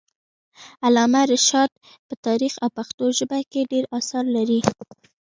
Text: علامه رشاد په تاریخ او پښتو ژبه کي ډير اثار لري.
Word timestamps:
علامه 0.85 1.21
رشاد 1.33 1.71
په 2.07 2.13
تاریخ 2.25 2.53
او 2.63 2.69
پښتو 2.77 3.05
ژبه 3.17 3.39
کي 3.51 3.61
ډير 3.71 3.85
اثار 3.97 4.25
لري. 4.35 4.59